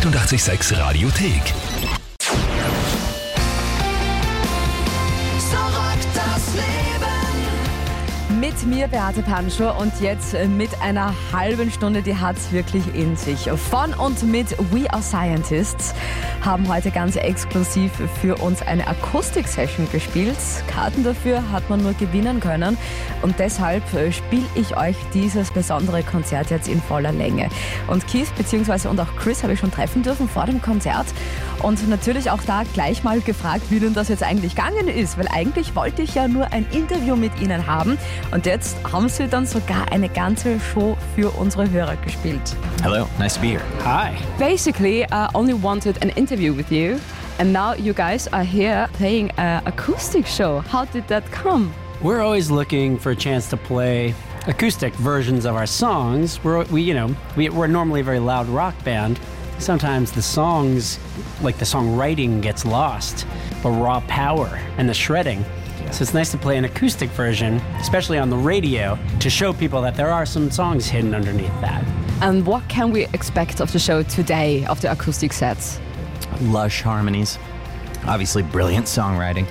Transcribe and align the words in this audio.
886 0.00 0.72
Radiothek. 0.78 1.99
Mit 8.50 8.66
mir 8.66 8.88
Beate 8.88 9.22
Panschur 9.22 9.76
und 9.78 9.92
jetzt 10.00 10.34
äh, 10.34 10.48
mit 10.48 10.70
einer 10.82 11.14
halben 11.32 11.70
Stunde, 11.70 12.02
die 12.02 12.16
hat's 12.16 12.50
wirklich 12.50 12.82
in 12.96 13.14
sich. 13.14 13.48
Von 13.48 13.94
und 13.94 14.24
mit 14.24 14.58
We 14.72 14.92
Are 14.92 15.02
Scientists 15.02 15.94
haben 16.40 16.66
heute 16.68 16.90
ganz 16.90 17.14
exklusiv 17.14 17.92
für 18.20 18.34
uns 18.36 18.60
eine 18.62 18.88
Akustik-Session 18.88 19.88
gespielt. 19.92 20.36
Karten 20.66 21.04
dafür 21.04 21.52
hat 21.52 21.70
man 21.70 21.80
nur 21.80 21.92
gewinnen 21.92 22.40
können 22.40 22.76
und 23.22 23.38
deshalb 23.38 23.84
spiele 24.12 24.46
ich 24.56 24.76
euch 24.76 24.96
dieses 25.14 25.52
besondere 25.52 26.02
Konzert 26.02 26.50
jetzt 26.50 26.66
in 26.66 26.82
voller 26.82 27.12
Länge. 27.12 27.50
Und 27.86 28.08
Keith 28.08 28.34
bzw. 28.36 28.88
und 28.88 28.98
auch 28.98 29.14
Chris 29.16 29.44
habe 29.44 29.52
ich 29.52 29.60
schon 29.60 29.70
treffen 29.70 30.02
dürfen 30.02 30.28
vor 30.28 30.46
dem 30.46 30.60
Konzert 30.60 31.06
und 31.62 31.88
natürlich 31.88 32.30
auch 32.30 32.42
da 32.46 32.62
gleich 32.72 33.04
mal 33.04 33.20
gefragt, 33.20 33.64
wie 33.70 33.80
denn 33.80 33.94
das 33.94 34.08
jetzt 34.08 34.22
eigentlich 34.22 34.56
gegangen 34.56 34.88
ist, 34.88 35.18
weil 35.18 35.28
eigentlich 35.28 35.76
wollte 35.76 36.02
ich 36.02 36.14
ja 36.14 36.26
nur 36.26 36.52
ein 36.52 36.66
Interview 36.72 37.16
mit 37.16 37.38
ihnen 37.40 37.66
haben 37.66 37.98
und 38.30 38.39
jetzt 38.46 38.76
haben 38.92 39.08
sie 39.08 39.26
dann 39.26 39.46
sogar 39.46 39.90
eine 39.90 40.08
ganze 40.08 40.58
Show 40.60 40.96
für 41.14 41.30
unsere 41.38 41.70
Hörer 41.70 41.96
gespielt. 41.96 42.40
Hello, 42.82 43.06
nice 43.18 43.34
to 43.34 43.40
be 43.40 43.48
here. 43.48 43.62
Hi. 43.84 44.14
Basically, 44.38 45.04
I 45.10 45.28
only 45.34 45.54
wanted 45.54 46.02
an 46.02 46.10
interview 46.10 46.54
with 46.54 46.70
you, 46.70 47.00
and 47.38 47.52
now 47.52 47.74
you 47.74 47.92
guys 47.92 48.28
are 48.32 48.44
here 48.44 48.88
playing 48.92 49.30
an 49.36 49.62
acoustic 49.66 50.26
show. 50.26 50.60
How 50.60 50.84
did 50.84 51.08
that 51.08 51.24
come? 51.32 51.72
We're 52.02 52.20
always 52.20 52.50
looking 52.50 52.98
for 52.98 53.10
a 53.12 53.16
chance 53.16 53.50
to 53.50 53.56
play 53.56 54.14
acoustic 54.46 54.94
versions 54.94 55.44
of 55.44 55.54
our 55.56 55.66
songs. 55.66 56.42
We're, 56.42 56.64
we, 56.66 56.82
you 56.82 56.94
know, 56.94 57.14
we, 57.36 57.48
we're 57.48 57.66
normally 57.66 58.00
a 58.00 58.04
very 58.04 58.20
loud 58.20 58.48
rock 58.48 58.74
band. 58.84 59.18
Sometimes 59.58 60.12
the 60.12 60.22
songs, 60.22 60.98
like 61.42 61.58
the 61.58 61.66
songwriting, 61.66 62.40
gets 62.40 62.64
lost, 62.64 63.26
the 63.62 63.68
raw 63.68 64.00
power 64.08 64.58
and 64.78 64.88
the 64.88 64.94
shredding. 64.94 65.44
So 65.92 66.02
it's 66.02 66.14
nice 66.14 66.30
to 66.30 66.38
play 66.38 66.56
an 66.56 66.64
acoustic 66.64 67.10
version, 67.10 67.56
especially 67.78 68.18
on 68.18 68.30
the 68.30 68.36
radio, 68.36 68.98
to 69.18 69.28
show 69.28 69.52
people 69.52 69.82
that 69.82 69.96
there 69.96 70.10
are 70.10 70.24
some 70.24 70.50
songs 70.50 70.86
hidden 70.86 71.14
underneath 71.14 71.60
that. 71.60 71.84
And 72.22 72.46
what 72.46 72.66
can 72.68 72.92
we 72.92 73.06
expect 73.06 73.60
of 73.60 73.72
the 73.72 73.78
show 73.78 74.02
today, 74.04 74.64
of 74.66 74.80
the 74.80 74.92
acoustic 74.92 75.32
sets? 75.32 75.80
Lush 76.42 76.82
harmonies. 76.82 77.38
Obviously, 78.06 78.42
brilliant 78.42 78.86
songwriting. 78.86 79.46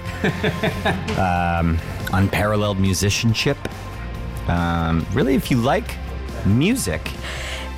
um, 1.17 1.77
unparalleled 2.13 2.79
musicianship. 2.79 3.57
Um, 4.47 5.05
really, 5.13 5.35
if 5.35 5.51
you 5.51 5.57
like 5.57 5.95
music, 6.45 7.11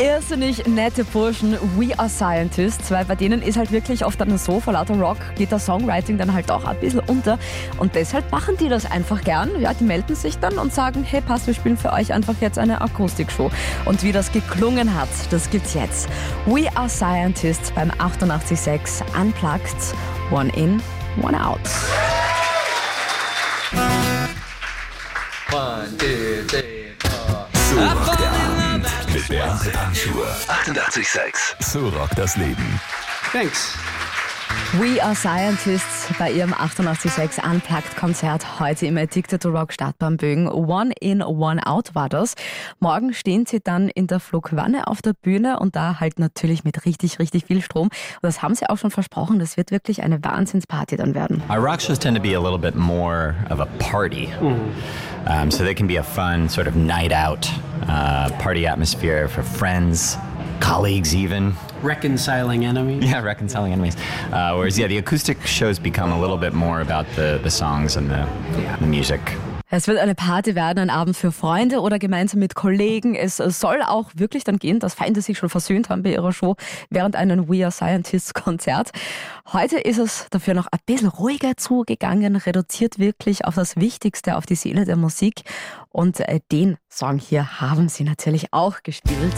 Irrsinnig 0.01 0.65
nette 0.65 1.03
Burschen, 1.03 1.55
We 1.77 1.97
Are 1.99 2.09
Scientists, 2.09 2.89
weil 2.89 3.05
bei 3.05 3.13
denen 3.13 3.43
ist 3.43 3.55
halt 3.55 3.71
wirklich 3.71 4.03
oft 4.03 4.19
dann 4.19 4.35
so, 4.35 4.59
vor 4.59 4.73
lauter 4.73 4.95
Rock 4.95 5.17
geht 5.35 5.51
das 5.51 5.67
Songwriting 5.67 6.17
dann 6.17 6.33
halt 6.33 6.49
auch 6.49 6.65
ein 6.65 6.79
bisschen 6.79 7.01
unter 7.01 7.37
und 7.77 7.93
deshalb 7.93 8.31
machen 8.31 8.57
die 8.57 8.67
das 8.67 8.89
einfach 8.89 9.23
gern. 9.23 9.61
Ja, 9.61 9.75
die 9.75 9.83
melden 9.83 10.15
sich 10.15 10.39
dann 10.39 10.57
und 10.57 10.73
sagen, 10.73 11.03
hey, 11.03 11.21
passt, 11.21 11.45
wir 11.45 11.53
spielen 11.53 11.77
für 11.77 11.93
euch 11.93 12.11
einfach 12.13 12.33
jetzt 12.41 12.57
eine 12.57 12.81
Akustikshow. 12.81 13.51
Und 13.85 14.01
wie 14.01 14.11
das 14.11 14.31
geklungen 14.31 14.95
hat, 14.95 15.09
das 15.29 15.51
gibt's 15.51 15.75
jetzt. 15.75 16.09
We 16.47 16.67
Are 16.75 16.89
Scientists 16.89 17.71
beim 17.71 17.91
886 17.99 19.05
Unplugged, 19.15 19.75
One 20.31 20.51
In, 20.55 20.81
One 21.21 21.45
Out. 21.45 21.59
So 27.69 27.79
rockt 27.79 28.19
der 28.19 28.60
Abend 28.85 29.13
mit 29.13 29.27
Beate 29.27 29.69
Panschur. 29.69 30.27
886. 30.47 31.33
So 31.59 31.89
rockt 31.89 32.17
das 32.17 32.35
Leben. 32.35 32.79
Thanks. 33.31 33.75
We 34.73 35.03
Are 35.03 35.15
Scientists 35.15 36.07
bei 36.17 36.31
ihrem 36.31 36.53
886 36.53 37.43
Unplugged-Konzert 37.43 38.59
heute 38.59 38.85
im 38.85 38.97
Addicted 38.97 39.41
to 39.41 39.49
Rock 39.49 39.73
Stadtbahnbögen. 39.73 40.47
One 40.47 40.93
in, 40.99 41.21
one 41.21 41.65
out 41.67 41.93
war 41.93 42.07
das. 42.07 42.35
Morgen 42.79 43.13
stehen 43.13 43.45
sie 43.45 43.59
dann 43.61 43.89
in 43.89 44.07
der 44.07 44.19
Flugwanne 44.21 44.87
auf 44.87 45.01
der 45.01 45.13
Bühne 45.13 45.59
und 45.59 45.75
da 45.75 45.99
halt 45.99 46.19
natürlich 46.19 46.63
mit 46.63 46.85
richtig, 46.85 47.19
richtig 47.19 47.45
viel 47.45 47.61
Strom. 47.61 47.87
Und 47.87 47.93
das 48.21 48.41
haben 48.41 48.55
sie 48.55 48.69
auch 48.69 48.77
schon 48.77 48.91
versprochen. 48.91 49.39
Das 49.39 49.57
wird 49.57 49.71
wirklich 49.71 50.03
eine 50.03 50.23
Wahnsinnsparty 50.23 50.95
dann 50.95 51.15
werden. 51.15 51.41
our 51.49 51.59
rock 51.59 51.81
shows 51.81 51.99
tend 51.99 52.15
to 52.15 52.21
be 52.21 52.35
a 52.35 52.39
little 52.39 52.57
bit 52.59 52.75
more 52.75 53.35
of 53.49 53.59
a 53.59 53.65
party. 53.79 54.29
Um, 55.27 55.51
so 55.51 55.63
they 55.63 55.75
can 55.75 55.87
be 55.87 55.97
a 55.97 56.03
fun 56.03 56.47
sort 56.49 56.67
of 56.67 56.75
night 56.75 57.11
out 57.11 57.49
uh, 57.87 58.29
party 58.39 58.65
atmosphere 58.65 59.27
for 59.27 59.43
friends, 59.43 60.17
colleagues, 60.61 61.13
even. 61.13 61.55
Reconciling 61.83 62.65
enemies. 62.65 63.03
Yeah, 63.03 63.21
reconciling 63.21 63.73
enemies. 63.73 63.95
Uh, 64.31 64.53
whereas, 64.55 64.77
yeah, 64.77 64.87
the 64.87 64.97
acoustic 64.97 65.45
shows 65.45 65.79
become 65.79 66.11
a 66.11 66.19
little 66.19 66.37
bit 66.37 66.53
more 66.53 66.81
about 66.81 67.05
the, 67.15 67.39
the 67.43 67.49
songs 67.49 67.97
and 67.97 68.09
the, 68.09 68.27
the 68.79 68.85
music. 68.85 69.19
Es 69.73 69.87
wird 69.87 69.99
eine 69.99 70.15
Party 70.15 70.53
werden, 70.53 70.79
ein 70.79 70.89
Abend 70.89 71.15
für 71.15 71.31
Freunde 71.31 71.79
oder 71.79 71.97
gemeinsam 71.97 72.41
mit 72.41 72.55
Kollegen. 72.55 73.15
Es 73.15 73.37
soll 73.37 73.81
auch 73.81 74.11
wirklich 74.13 74.43
dann 74.43 74.59
gehen, 74.59 74.79
dass 74.79 74.95
Feinde 74.95 75.21
sich 75.21 75.37
schon 75.37 75.47
versöhnt 75.47 75.87
haben 75.87 76.03
bei 76.03 76.11
ihrer 76.11 76.33
Show 76.33 76.57
während 76.89 77.15
einem 77.15 77.47
We 77.47 77.63
Are 77.63 77.71
Scientists 77.71 78.33
Konzert. 78.33 78.91
Heute 79.53 79.79
ist 79.79 79.97
es 79.97 80.27
dafür 80.29 80.55
noch 80.55 80.67
ein 80.67 80.79
bisschen 80.85 81.07
ruhiger 81.07 81.55
zugegangen, 81.55 82.35
reduziert 82.35 82.99
wirklich 82.99 83.45
auf 83.45 83.55
das 83.55 83.77
Wichtigste, 83.77 84.35
auf 84.35 84.45
die 84.45 84.55
Seele 84.55 84.83
der 84.83 84.97
Musik. 84.97 85.43
Und 85.87 86.19
äh, 86.19 86.41
den 86.51 86.75
Song 86.89 87.17
hier 87.17 87.61
haben 87.61 87.87
sie 87.87 88.03
natürlich 88.03 88.51
auch 88.51 88.83
gespielt. 88.83 89.31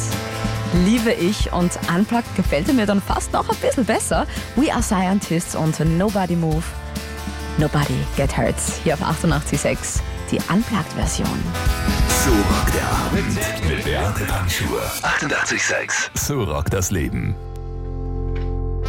Liebe 0.74 1.12
ich 1.12 1.54
und 1.54 1.72
Unplugged 1.96 2.36
gefällt 2.36 2.74
mir 2.74 2.88
dann 2.88 3.02
fast 3.02 3.32
noch 3.32 3.48
ein 3.48 3.56
bisschen 3.58 3.86
besser. 3.86 4.26
We 4.56 4.74
Are 4.74 4.82
Scientists 4.82 5.56
und 5.56 5.80
Nobody 5.98 6.36
Move. 6.36 6.64
Nobody 7.60 7.98
Get 8.18 8.36
Hurt. 8.36 8.56
Hier 8.84 8.96
auf 8.96 9.02
88.6 9.02 10.02
die 10.32 10.40
Unplugged-Version. 10.52 11.44
So 12.26 12.32
rockt 12.32 12.74
der 12.74 12.90
Abend 12.90 13.84
Beate 13.84 14.26
Panschur. 14.26 14.82
886. 15.04 16.10
So 16.16 16.44
rockt 16.44 16.74
das 16.74 16.90
Leben. 16.90 17.36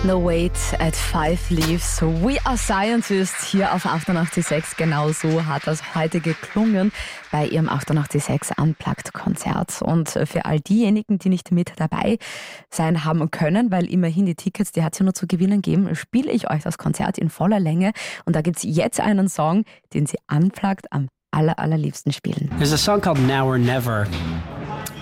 No 0.05 0.23
Wait 0.23 0.53
at 0.81 0.95
Five 0.95 1.49
Leaves. 1.49 2.03
We 2.03 2.39
are 2.45 2.59
Scientists 2.59 3.47
hier 3.47 3.73
auf 3.73 3.87
88.6. 3.87 4.77
Genau 4.77 5.11
so 5.13 5.47
hat 5.47 5.67
das 5.67 5.95
heute 5.95 6.21
geklungen 6.21 6.93
bei 7.33 7.47
ihrem 7.47 7.71
88.6 7.71 8.61
Unplugged-Konzert. 8.61 9.81
Und 9.81 10.11
für 10.11 10.45
all 10.45 10.61
diejenigen, 10.61 11.19
die 11.19 11.31
nicht 11.31 11.53
mit 11.53 11.73
dabei 11.77 12.19
sein 12.69 13.07
haben 13.07 13.31
können, 13.31 13.71
weil 13.71 13.87
immerhin 13.87 14.27
die 14.27 14.35
Tickets, 14.35 14.73
die 14.73 14.85
hat 14.85 14.93
es 14.93 14.99
ja 14.99 15.05
nur 15.05 15.15
zu 15.15 15.27
gewinnen 15.27 15.63
geben, 15.63 15.95
spiele 15.95 16.31
ich 16.31 16.51
euch 16.51 16.63
das 16.63 16.77
Konzert 16.77 17.17
in 17.17 17.31
voller 17.31 17.59
Länge. 17.59 17.93
Und 18.27 18.37
da 18.37 18.43
gibt 18.43 18.59
es 18.59 18.65
jetzt 18.65 19.01
einen 19.01 19.31
Song, 19.31 19.65
den 19.95 20.05
sie 20.05 20.19
unplugged 20.31 20.93
am 20.93 21.09
aller, 21.31 21.59
allerliebsten 21.59 22.13
spielen. 22.13 22.51
There's 22.59 22.75
a 22.75 22.77
song 22.77 23.01
called 23.01 23.27
Now 23.27 23.47
or 23.47 23.57
Never 23.57 24.07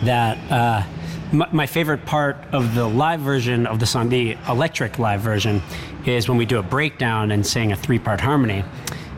that 0.04 0.36
uh, 0.48 0.82
my, 1.32 1.48
my 1.52 1.66
favorite 1.66 2.04
part 2.04 2.36
of 2.52 2.74
the 2.74 2.86
live 2.86 3.20
version 3.20 3.66
of 3.66 3.80
the 3.80 3.86
song, 3.86 4.08
the 4.08 4.36
electric 4.48 4.98
live 4.98 5.20
version, 5.20 5.62
is 6.06 6.28
when 6.28 6.38
we 6.38 6.46
do 6.46 6.58
a 6.58 6.62
breakdown 6.62 7.30
and 7.30 7.46
sing 7.46 7.72
a 7.72 7.76
three 7.76 7.98
part 7.98 8.20
harmony. 8.20 8.64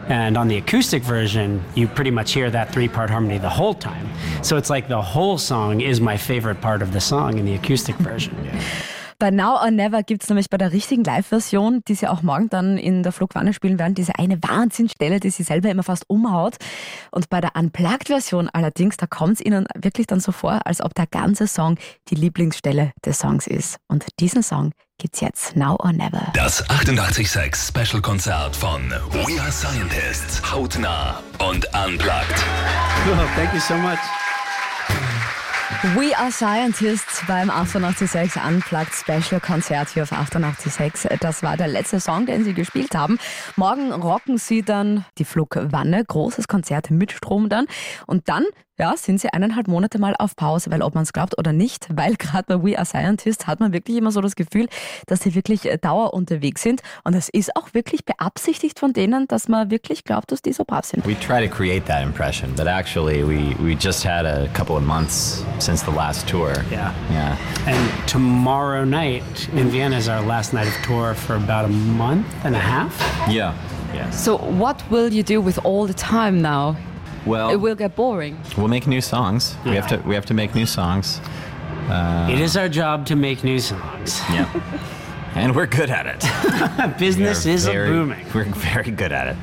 And 0.06 0.36
on 0.36 0.48
the 0.48 0.58
acoustic 0.58 1.02
version, 1.02 1.64
you 1.74 1.88
pretty 1.88 2.10
much 2.10 2.32
hear 2.32 2.50
that 2.50 2.72
three 2.72 2.88
part 2.88 3.10
harmony 3.10 3.38
the 3.38 3.48
whole 3.48 3.74
time. 3.74 4.08
So 4.42 4.56
it's 4.56 4.70
like 4.70 4.86
the 4.88 5.00
whole 5.00 5.38
song 5.38 5.80
is 5.80 6.00
my 6.00 6.16
favorite 6.16 6.60
part 6.60 6.82
of 6.82 6.92
the 6.92 7.00
song 7.00 7.38
in 7.38 7.46
the 7.46 7.54
acoustic 7.54 7.96
version. 7.96 8.36
Bei 9.18 9.30
Now 9.30 9.60
or 9.62 9.70
Never 9.70 10.02
gibt 10.02 10.22
es 10.22 10.28
nämlich 10.28 10.50
bei 10.50 10.58
der 10.58 10.72
richtigen 10.72 11.04
Live-Version, 11.04 11.82
die 11.86 11.94
sie 11.94 12.08
auch 12.08 12.22
morgen 12.22 12.48
dann 12.48 12.78
in 12.78 13.02
der 13.02 13.12
Flugwanne 13.12 13.52
spielen 13.52 13.78
werden, 13.78 13.94
diese 13.94 14.18
eine 14.18 14.42
Wahnsinnsstelle, 14.42 15.20
die 15.20 15.30
sie 15.30 15.42
selber 15.42 15.70
immer 15.70 15.82
fast 15.82 16.04
umhaut. 16.08 16.56
Und 17.10 17.28
bei 17.30 17.40
der 17.40 17.56
Unplugged-Version 17.56 18.48
allerdings, 18.52 18.96
da 18.96 19.06
kommt 19.06 19.34
es 19.34 19.40
ihnen 19.40 19.66
wirklich 19.76 20.06
dann 20.06 20.20
so 20.20 20.32
vor, 20.32 20.60
als 20.64 20.80
ob 20.80 20.94
der 20.94 21.06
ganze 21.06 21.46
Song 21.46 21.76
die 22.08 22.14
Lieblingsstelle 22.14 22.92
des 23.04 23.18
Songs 23.18 23.46
ist. 23.46 23.78
Und 23.88 24.06
diesen 24.20 24.42
Song 24.42 24.72
gibt's 24.98 25.20
jetzt, 25.20 25.56
Now 25.56 25.76
or 25.76 25.92
Never. 25.92 26.32
Das 26.34 26.68
886 26.68 27.54
Special 27.54 28.02
Konzert 28.02 28.56
von 28.56 28.90
We 29.10 29.40
Are 29.40 29.52
Scientists. 29.52 30.42
Hautnah 30.52 31.20
und 31.38 31.66
unplugged. 31.74 32.44
Oh, 33.10 33.26
thank 33.36 33.52
you 33.52 33.60
so 33.60 33.74
much. 33.76 33.98
We 35.92 36.16
Are 36.16 36.32
Scientists 36.32 37.22
beim 37.28 37.50
886 37.50 38.42
Unplugged 38.42 38.94
Special 38.94 39.38
Konzert 39.38 39.90
hier 39.90 40.04
auf 40.04 40.12
886. 40.12 41.18
Das 41.20 41.42
war 41.42 41.58
der 41.58 41.68
letzte 41.68 42.00
Song, 42.00 42.24
den 42.24 42.42
sie 42.42 42.54
gespielt 42.54 42.94
haben. 42.94 43.18
Morgen 43.56 43.92
rocken 43.92 44.38
sie 44.38 44.62
dann 44.62 45.04
die 45.18 45.26
Flugwanne, 45.26 46.02
großes 46.02 46.48
Konzert 46.48 46.90
mit 46.90 47.12
Strom 47.12 47.50
dann. 47.50 47.66
Und 48.06 48.30
dann 48.30 48.46
ja, 48.78 48.96
sind 48.96 49.20
sie 49.20 49.32
eineinhalb 49.32 49.68
Monate 49.68 49.98
mal 49.98 50.14
auf 50.18 50.34
Pause, 50.36 50.70
weil 50.70 50.82
ob 50.82 50.94
man 50.94 51.04
es 51.04 51.12
glaubt 51.12 51.38
oder 51.38 51.52
nicht, 51.52 51.86
weil 51.94 52.16
gerade 52.16 52.44
bei 52.46 52.62
We 52.62 52.76
Are 52.76 52.86
Scientists 52.86 53.46
hat 53.46 53.60
man 53.60 53.72
wirklich 53.72 53.96
immer 53.96 54.10
so 54.10 54.20
das 54.20 54.36
Gefühl, 54.36 54.68
dass 55.06 55.20
sie 55.20 55.34
wirklich 55.34 55.70
äh, 55.70 55.78
Dauer 55.78 56.14
unterwegs 56.14 56.62
sind 56.62 56.82
und 57.04 57.14
es 57.14 57.28
ist 57.28 57.54
auch 57.56 57.74
wirklich 57.74 58.04
beabsichtigt 58.04 58.78
von 58.78 58.92
denen, 58.92 59.28
dass 59.28 59.48
man 59.48 59.70
wirklich 59.70 60.04
glaubt, 60.04 60.32
dass 60.32 60.42
die 60.42 60.52
so 60.52 60.64
brav 60.64 60.84
sind. 60.84 61.06
We 61.06 61.18
try 61.18 61.46
to 61.46 61.54
create 61.54 61.86
that 61.86 62.02
impression, 62.02 62.52
but 62.56 62.66
actually, 62.66 63.22
we, 63.22 63.54
we 63.62 63.76
just 63.78 64.04
had 64.04 64.26
a 64.26 64.48
couple 64.54 64.76
of 64.76 64.82
months 64.82 65.44
since 65.58 65.84
the 65.84 65.94
last 65.94 66.26
tour. 66.26 66.52
Yeah. 66.70 66.92
Yeah. 67.10 67.36
And 67.66 68.08
tomorrow 68.08 68.84
night 68.84 69.48
in 69.54 69.70
Vienna 69.70 69.96
is 69.96 70.08
our 70.08 70.22
last 70.22 70.52
night 70.52 70.66
of 70.66 70.74
tour 70.84 71.14
for 71.14 71.36
about 71.36 71.64
a 71.64 71.68
month 71.68 72.26
and 72.44 72.54
a 72.54 72.58
half. 72.58 72.94
Yeah. 73.28 73.54
Yeah. 73.94 74.10
So 74.10 74.38
what 74.38 74.82
will 74.90 75.12
you 75.12 75.22
do 75.22 75.40
with 75.40 75.58
all 75.64 75.86
the 75.86 75.94
time 75.94 76.42
now? 76.42 76.76
Well, 77.26 77.50
It 77.50 77.60
will 77.60 77.74
get 77.76 77.94
boring. 77.96 78.36
we'll 78.56 78.68
make 78.68 78.86
new 78.86 79.00
songs. 79.00 79.56
We 79.64 79.74
have 79.76 79.86
to 79.88 79.96
we 80.08 80.14
have 80.14 80.26
to 80.26 80.34
make 80.34 80.54
new 80.54 80.66
songs. 80.66 81.20
Uh, 81.88 82.28
it 82.32 82.40
is 82.40 82.56
our 82.56 82.68
job 82.68 83.06
to 83.06 83.16
make 83.16 83.42
new 83.44 83.58
songs. 83.58 84.20
Yeah. 84.30 84.46
and 85.34 85.54
we're 85.54 85.66
good 85.66 85.90
at 85.90 86.06
it. 86.06 86.98
Business 86.98 87.44
We're 87.44 87.54
is 87.54 87.66
very- 87.66 87.88
booming. 87.88 88.26
We're 88.34 88.44
very 88.54 88.90
good 88.90 89.12
at 89.12 89.26
it. 89.28 89.36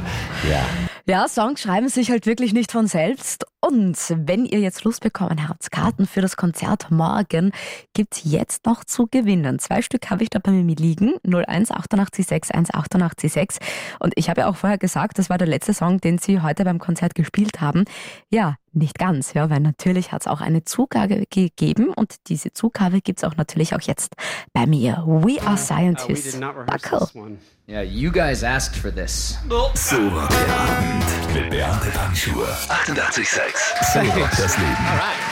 Yeah. 0.48 0.66
Ja, 1.08 1.28
Songs 1.28 1.60
schreiben 1.62 1.90
sich 1.90 2.10
halt 2.10 2.26
wirklich 2.26 2.54
nicht 2.54 2.72
von 2.72 2.88
selbst. 2.88 3.44
Und 3.62 3.98
wenn 4.18 4.46
ihr 4.46 4.60
jetzt 4.60 4.84
Lust 4.84 5.02
bekommen 5.02 5.48
habt, 5.48 5.72
Karten 5.72 6.08
für 6.08 6.22
das 6.22 6.36
Konzert 6.36 6.90
morgen 6.90 7.52
gibt's 7.94 8.22
jetzt 8.24 8.66
noch 8.66 8.84
zu 8.84 9.08
gewinnen. 9.08 9.60
Zwei 9.60 9.82
Stück 9.82 10.10
habe 10.10 10.24
ich 10.24 10.30
da 10.32 10.40
bei 10.40 10.52
mir 10.52 10.76
liegen. 10.76 11.14
01 11.24 11.72
886 11.72 12.54
1886. 12.56 13.60
Und 14.00 14.14
ich 14.16 14.30
habe 14.30 14.42
ja 14.42 14.50
auch 14.50 14.56
vorher 14.56 14.78
gesagt, 14.80 15.20
das 15.20 15.30
war 15.30 15.38
der 15.38 15.48
letzte 15.48 15.74
Song, 15.74 16.02
den 16.02 16.18
sie 16.18 16.42
heute 16.42 16.64
beim 16.66 16.80
Konzert 16.80 17.14
gespielt 17.16 17.62
haben. 17.62 17.86
Ja, 18.30 18.56
nicht 18.74 18.98
ganz, 18.98 19.34
ja, 19.34 19.50
weil 19.50 19.60
natürlich 19.60 20.12
hat's 20.14 20.28
auch 20.28 20.40
eine 20.42 20.64
Zugabe 20.64 21.26
gegeben 21.30 21.90
und 21.94 22.16
diese 22.28 22.54
Zugabe 22.54 23.02
gibt's 23.02 23.24
auch 23.26 23.36
natürlich 23.36 23.76
auch 23.76 23.82
jetzt 23.82 24.16
bei 24.54 24.66
mir. 24.66 25.04
We 25.06 25.42
are 25.42 25.52
Uh, 25.54 25.58
scientists. 25.58 26.36
rehearse 26.38 26.66
Buckle. 26.66 27.38
Yeah, 27.68 27.82
you 27.84 28.12
guys 28.12 28.44
asked 28.44 28.76
for 28.78 28.90
this. 28.94 29.38
So 29.76 30.10
der 30.10 30.60
Abend 30.60 31.34
mit 31.34 31.50
Beate 31.52 31.90
Panschur. 31.94 32.48
88,6. 32.70 33.51
So 33.94 34.00
wird 34.16 34.32
das 34.38 34.58
Leben. 34.58 35.31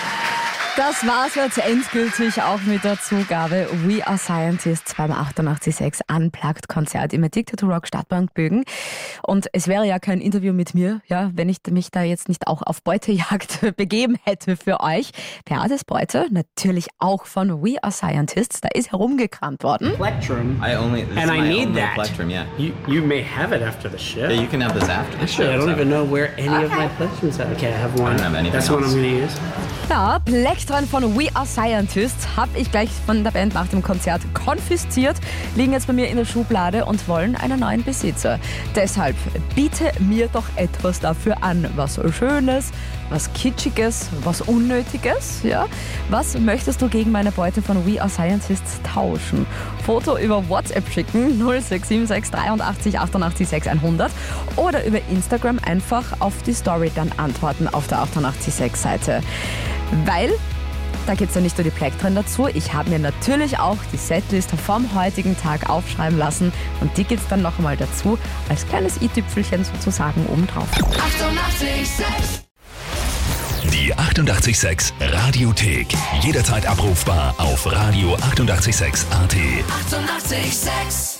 Das 0.79 1.05
war's 1.05 1.35
jetzt 1.35 1.57
endgültig 1.57 2.41
auch 2.41 2.61
mit 2.61 2.85
der 2.85 2.97
Zugabe 2.97 3.67
We 3.85 4.07
Are 4.07 4.17
Scientists 4.17 4.95
beim 4.95 5.11
886 5.11 6.05
Unplugged 6.09 6.69
Konzert 6.69 7.11
im 7.11 7.21
Addicted 7.21 7.59
to 7.59 7.67
Rock 7.67 7.85
Stadtbank 7.85 8.33
Bögen. 8.33 8.63
Und 9.23 9.47
es 9.51 9.67
wäre 9.67 9.85
ja 9.85 9.99
kein 9.99 10.21
Interview 10.21 10.53
mit 10.53 10.73
mir, 10.75 11.01
ja, 11.07 11.31
wenn 11.33 11.49
ich 11.49 11.57
mich 11.69 11.91
da 11.91 12.03
jetzt 12.03 12.29
nicht 12.29 12.47
auch 12.47 12.61
auf 12.61 12.81
Beutejagd 12.81 13.75
begeben 13.75 14.15
hätte 14.23 14.55
für 14.55 14.79
euch. 14.79 15.11
Beates 15.43 15.83
Beute, 15.83 16.27
natürlich 16.31 16.87
auch 16.97 17.25
von 17.25 17.61
We 17.61 17.75
Are 17.83 17.91
Scientists, 17.91 18.61
da 18.61 18.69
ist 18.73 18.93
herumgekramt 18.93 19.63
worden. 19.63 19.91
Plectrum. 19.97 20.63
I 20.65 20.77
only 20.77 21.03
and 21.17 21.29
I 21.29 21.41
need 21.41 21.75
that. 21.75 21.95
plectrum, 21.95 22.29
yeah. 22.29 22.45
You, 22.57 22.71
you 22.87 23.01
may 23.05 23.21
have 23.21 23.53
it 23.53 23.61
after 23.61 23.89
the 23.91 23.99
show. 23.99 24.21
Yeah, 24.21 24.31
you 24.41 24.47
can 24.47 24.61
have 24.61 24.79
this 24.79 24.87
after 24.87 25.17
the 25.19 25.27
show. 25.27 25.43
Actually, 25.43 25.49
I 25.49 25.57
don't 25.57 25.65
so- 25.65 25.71
even 25.73 25.89
know 25.89 26.09
where 26.09 26.29
any 26.37 26.63
of 26.63 26.71
my 26.71 26.87
plectrums 26.97 27.37
are. 27.37 27.51
Okay, 27.51 27.67
I 27.67 27.77
have 27.77 27.99
one. 27.99 28.15
don't 28.15 28.21
have 28.21 28.33
anything 28.33 28.53
That's 28.53 28.67
the 28.67 28.75
one 28.75 28.83
I'm 28.85 28.89
else. 28.89 28.95
going 28.95 29.03
to 29.03 29.23
use. 29.25 29.39
Ja, 29.89 30.19
Plektron 30.69 30.87
von 30.87 31.19
We 31.19 31.35
Are 31.35 31.47
Scientists 31.47 32.37
habe 32.37 32.55
ich 32.55 32.69
gleich 32.69 32.91
von 33.07 33.23
der 33.23 33.31
Band 33.31 33.55
nach 33.55 33.67
dem 33.69 33.81
Konzert 33.81 34.21
konfisziert, 34.35 35.17
liegen 35.55 35.73
jetzt 35.73 35.87
bei 35.87 35.93
mir 35.93 36.09
in 36.09 36.17
der 36.17 36.25
Schublade 36.25 36.85
und 36.85 37.07
wollen 37.07 37.35
einen 37.35 37.59
neuen 37.59 37.83
Besitzer. 37.83 38.39
Deshalb 38.75 39.15
biete 39.55 39.91
mir 39.97 40.27
doch 40.27 40.43
etwas 40.57 40.99
dafür 40.99 41.41
an. 41.41 41.67
Was 41.75 41.99
Schönes, 42.15 42.69
was 43.09 43.33
Kitschiges, 43.33 44.09
was 44.23 44.41
Unnötiges. 44.41 45.41
Ja? 45.41 45.65
Was 46.09 46.37
möchtest 46.37 46.83
du 46.83 46.87
gegen 46.87 47.11
meine 47.11 47.31
Beute 47.31 47.63
von 47.63 47.87
We 47.87 47.99
Are 47.99 48.09
Scientists 48.09 48.79
tauschen? 48.83 49.47
Foto 49.83 50.19
über 50.19 50.49
WhatsApp 50.49 50.87
schicken 50.93 51.39
0676 51.39 52.29
83 52.29 52.99
88 52.99 53.49
6100 53.49 54.11
oder 54.55 54.85
über 54.85 54.99
Instagram 55.09 55.57
einfach 55.65 56.21
auf 56.21 56.43
die 56.43 56.53
Story 56.53 56.91
dann 56.93 57.11
antworten 57.17 57.67
auf 57.67 57.87
der 57.87 58.01
886 58.01 58.75
Seite. 58.75 59.23
Weil 60.05 60.29
da 61.09 61.15
gibt 61.15 61.29
es 61.29 61.35
ja 61.35 61.41
nicht 61.41 61.57
nur 61.57 61.63
die 61.63 61.71
Plektren 61.71 62.13
dazu. 62.13 62.47
Ich 62.47 62.71
habe 62.71 62.91
mir 62.91 62.99
natürlich 62.99 63.57
auch 63.57 63.77
die 63.91 63.97
Setlist 63.97 64.51
vom 64.51 64.93
heutigen 64.93 65.35
Tag 65.35 65.67
aufschreiben 65.67 66.19
lassen 66.19 66.53
und 66.81 66.95
die 66.97 67.03
gibt 67.03 67.23
es 67.23 67.27
dann 67.27 67.41
noch 67.41 67.57
einmal 67.57 67.75
dazu 67.75 68.19
als 68.47 68.67
kleines 68.67 69.01
i-Tüpfelchen 69.01 69.65
sozusagen 69.65 70.23
obendrauf. 70.27 70.67
886 70.71 72.05
Die 73.73 73.95
88,6 73.95 74.91
Radiothek. 75.01 75.87
Jederzeit 76.21 76.67
abrufbar 76.67 77.33
auf 77.39 77.65
radio886.at. 77.65 79.33
88,6. 79.33 80.29
Eighty-eight, 80.31 80.53
sex. 80.53 81.18